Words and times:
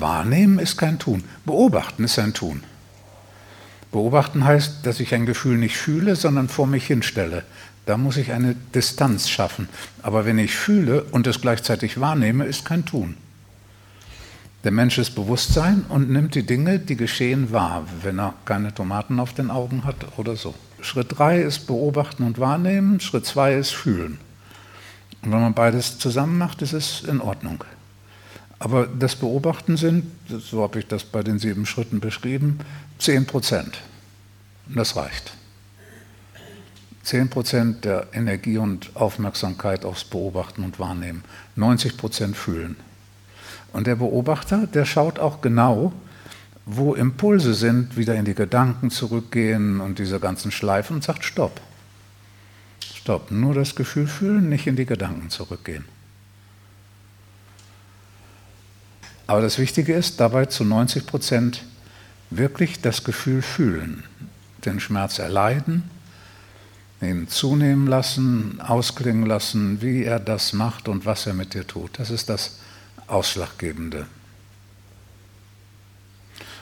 Wahrnehmen 0.00 0.58
ist 0.58 0.76
kein 0.76 0.98
Tun. 0.98 1.24
Beobachten 1.44 2.04
ist 2.04 2.18
ein 2.18 2.34
Tun. 2.34 2.62
Beobachten 3.90 4.44
heißt, 4.44 4.86
dass 4.86 5.00
ich 5.00 5.14
ein 5.14 5.26
Gefühl 5.26 5.58
nicht 5.58 5.76
fühle, 5.76 6.16
sondern 6.16 6.48
vor 6.48 6.66
mich 6.66 6.86
hinstelle. 6.86 7.44
Da 7.84 7.96
muss 7.96 8.16
ich 8.16 8.32
eine 8.32 8.54
Distanz 8.74 9.28
schaffen. 9.28 9.68
Aber 10.02 10.24
wenn 10.24 10.38
ich 10.38 10.54
fühle 10.54 11.04
und 11.04 11.26
es 11.26 11.40
gleichzeitig 11.40 12.00
wahrnehme, 12.00 12.44
ist 12.44 12.64
kein 12.64 12.84
Tun. 12.84 13.16
Der 14.64 14.70
Mensch 14.70 14.96
ist 14.98 15.16
Bewusstsein 15.16 15.84
und 15.88 16.08
nimmt 16.08 16.36
die 16.36 16.46
Dinge, 16.46 16.78
die 16.78 16.96
geschehen, 16.96 17.50
wahr, 17.50 17.84
wenn 18.02 18.20
er 18.20 18.34
keine 18.44 18.72
Tomaten 18.72 19.18
auf 19.18 19.34
den 19.34 19.50
Augen 19.50 19.84
hat 19.84 19.96
oder 20.16 20.36
so. 20.36 20.54
Schritt 20.80 21.18
drei 21.18 21.40
ist 21.42 21.66
Beobachten 21.66 22.22
und 22.22 22.38
Wahrnehmen, 22.38 23.00
Schritt 23.00 23.26
zwei 23.26 23.54
ist 23.54 23.72
Fühlen. 23.74 24.18
Und 25.22 25.32
wenn 25.32 25.40
man 25.40 25.54
beides 25.54 25.98
zusammen 25.98 26.38
macht, 26.38 26.62
ist 26.62 26.72
es 26.72 27.02
in 27.02 27.20
Ordnung. 27.20 27.64
Aber 28.62 28.86
das 28.86 29.16
Beobachten 29.16 29.76
sind, 29.76 30.04
so 30.28 30.62
habe 30.62 30.78
ich 30.78 30.86
das 30.86 31.02
bei 31.02 31.24
den 31.24 31.40
sieben 31.40 31.66
Schritten 31.66 31.98
beschrieben, 31.98 32.60
10 33.00 33.26
Prozent. 33.26 33.80
Und 34.68 34.76
das 34.76 34.94
reicht. 34.94 35.32
10 37.02 37.28
Prozent 37.28 37.84
der 37.84 38.06
Energie 38.12 38.58
und 38.58 38.94
Aufmerksamkeit 38.94 39.84
aufs 39.84 40.04
Beobachten 40.04 40.62
und 40.62 40.78
Wahrnehmen. 40.78 41.24
90 41.56 41.96
Prozent 41.96 42.36
fühlen. 42.36 42.76
Und 43.72 43.88
der 43.88 43.96
Beobachter, 43.96 44.68
der 44.68 44.84
schaut 44.84 45.18
auch 45.18 45.40
genau, 45.40 45.92
wo 46.64 46.94
Impulse 46.94 47.54
sind, 47.54 47.96
wieder 47.96 48.14
in 48.14 48.24
die 48.24 48.36
Gedanken 48.36 48.92
zurückgehen 48.92 49.80
und 49.80 49.98
diese 49.98 50.20
ganzen 50.20 50.52
Schleifen 50.52 50.94
und 50.94 51.02
sagt 51.02 51.24
Stopp. 51.24 51.60
Stopp. 52.94 53.32
Nur 53.32 53.54
das 53.54 53.74
Gefühl 53.74 54.06
fühlen, 54.06 54.48
nicht 54.48 54.68
in 54.68 54.76
die 54.76 54.86
Gedanken 54.86 55.30
zurückgehen. 55.30 55.84
Aber 59.32 59.40
das 59.40 59.56
Wichtige 59.56 59.94
ist, 59.94 60.20
dabei 60.20 60.44
zu 60.44 60.62
90 60.62 61.06
Prozent 61.06 61.64
wirklich 62.28 62.82
das 62.82 63.02
Gefühl 63.02 63.40
fühlen, 63.40 64.04
den 64.66 64.78
Schmerz 64.78 65.18
erleiden, 65.18 65.90
ihn 67.00 67.28
zunehmen 67.28 67.86
lassen, 67.86 68.60
ausklingen 68.60 69.24
lassen, 69.24 69.80
wie 69.80 70.04
er 70.04 70.20
das 70.20 70.52
macht 70.52 70.86
und 70.86 71.06
was 71.06 71.26
er 71.26 71.32
mit 71.32 71.54
dir 71.54 71.66
tut. 71.66 71.98
Das 71.98 72.10
ist 72.10 72.28
das 72.28 72.58
Ausschlaggebende. 73.06 74.04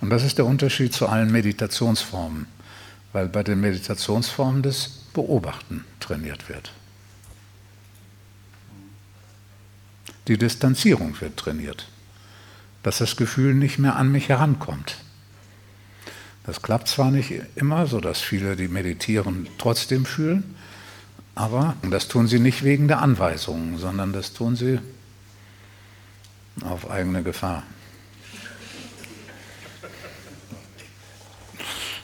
Und 0.00 0.10
das 0.10 0.22
ist 0.22 0.38
der 0.38 0.46
Unterschied 0.46 0.94
zu 0.94 1.08
allen 1.08 1.32
Meditationsformen, 1.32 2.46
weil 3.12 3.26
bei 3.26 3.42
den 3.42 3.60
Meditationsformen 3.60 4.62
das 4.62 4.86
Beobachten 5.12 5.84
trainiert 5.98 6.48
wird. 6.48 6.70
Die 10.28 10.38
Distanzierung 10.38 11.20
wird 11.20 11.36
trainiert, 11.36 11.88
dass 12.82 12.98
das 12.98 13.16
Gefühl 13.16 13.54
nicht 13.54 13.78
mehr 13.78 13.96
an 13.96 14.10
mich 14.10 14.28
herankommt. 14.28 14.96
Das 16.44 16.62
klappt 16.62 16.88
zwar 16.88 17.10
nicht 17.10 17.32
immer, 17.54 17.86
sodass 17.86 18.20
viele, 18.20 18.56
die 18.56 18.68
meditieren, 18.68 19.48
trotzdem 19.58 20.04
fühlen, 20.04 20.56
aber 21.34 21.76
das 21.82 22.08
tun 22.08 22.26
sie 22.26 22.40
nicht 22.40 22.64
wegen 22.64 22.88
der 22.88 23.00
Anweisungen, 23.00 23.78
sondern 23.78 24.12
das 24.12 24.32
tun 24.32 24.56
sie 24.56 24.80
auf 26.62 26.90
eigene 26.90 27.22
Gefahr. 27.22 27.62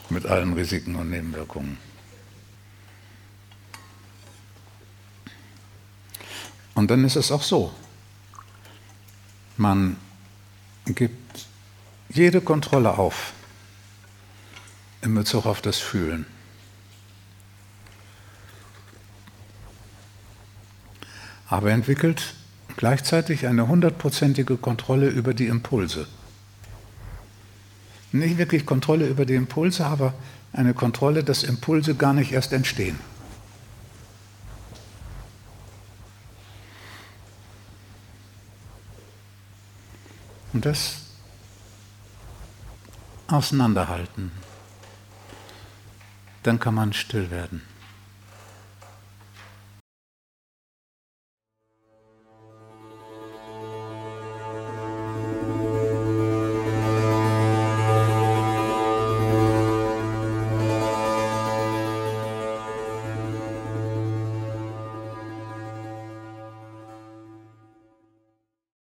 Mit 0.09 0.25
allen 0.25 0.53
Risiken 0.53 0.95
und 0.95 1.11
Nebenwirkungen. 1.11 1.77
Und 6.73 6.89
dann 6.89 7.03
ist 7.03 7.17
es 7.17 7.31
auch 7.31 7.43
so. 7.43 7.73
Man 9.57 9.97
gibt 10.95 11.47
jede 12.09 12.41
Kontrolle 12.41 12.97
auf 12.97 13.33
in 15.01 15.15
Bezug 15.15 15.45
auf 15.45 15.61
das 15.61 15.77
Fühlen. 15.77 16.25
Aber 21.47 21.71
entwickelt 21.71 22.35
gleichzeitig 22.77 23.47
eine 23.47 23.67
hundertprozentige 23.67 24.57
Kontrolle 24.57 25.07
über 25.09 25.33
die 25.33 25.47
Impulse. 25.47 26.07
Nicht 28.11 28.37
wirklich 28.37 28.65
Kontrolle 28.65 29.07
über 29.07 29.25
die 29.25 29.35
Impulse, 29.35 29.85
aber 29.85 30.13
eine 30.53 30.73
Kontrolle, 30.73 31.23
dass 31.23 31.43
Impulse 31.43 31.95
gar 31.95 32.13
nicht 32.13 32.31
erst 32.31 32.53
entstehen. 32.53 32.99
Und 40.53 40.65
das 40.65 41.01
auseinanderhalten. 43.27 44.31
Dann 46.43 46.59
kann 46.59 46.73
man 46.73 46.93
still 46.93 47.29
werden. 47.29 47.61